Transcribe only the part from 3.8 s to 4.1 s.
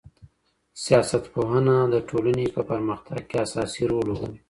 رول